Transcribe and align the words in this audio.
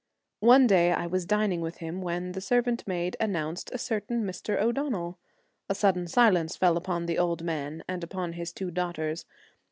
One 0.39 0.65
day 0.65 0.91
I 0.93 1.05
was 1.05 1.27
dining 1.27 1.61
with 1.61 1.77
him 1.77 2.01
when 2.01 2.31
the 2.31 2.41
servant 2.41 2.87
maid 2.87 3.15
announced 3.19 3.69
a 3.71 3.77
certain 3.77 4.23
Mr. 4.23 4.59
O'Donnell. 4.59 5.19
A 5.69 5.75
sudden 5.75 6.07
silence 6.07 6.57
fell 6.57 6.75
upon 6.75 7.05
the 7.05 7.19
old 7.19 7.43
man 7.43 7.83
and 7.87 8.03
upon 8.03 8.33
his 8.33 8.51
two 8.51 8.71
daughters. 8.71 9.25